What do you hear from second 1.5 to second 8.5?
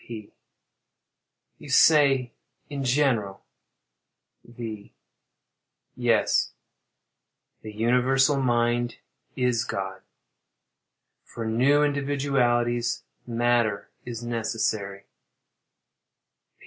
You say, "in general." V. Yes. The universal